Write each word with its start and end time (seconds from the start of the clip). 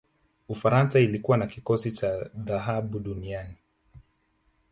ufaransa 0.49 0.99
ilikuwa 0.99 1.37
na 1.37 1.47
kikosi 1.47 1.91
cha 1.91 2.23
dhahabu 2.35 2.99
duniani 2.99 3.55